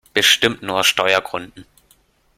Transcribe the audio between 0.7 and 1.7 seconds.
aus Steuergründen!